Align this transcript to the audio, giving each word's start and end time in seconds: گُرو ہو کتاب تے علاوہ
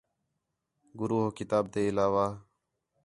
گُرو 0.99 1.17
ہو 1.23 1.29
کتاب 1.37 1.63
تے 1.73 1.81
علاوہ 1.91 2.25